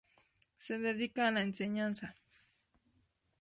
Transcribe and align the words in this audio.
Se 0.57 0.79
dedica 0.79 1.27
a 1.27 1.31
la 1.31 1.43
enseñanza. 1.43 2.15